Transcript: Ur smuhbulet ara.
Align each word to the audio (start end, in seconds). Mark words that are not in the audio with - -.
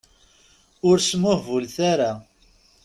Ur 0.89 0.97
smuhbulet 1.01 1.75
ara. 1.91 2.11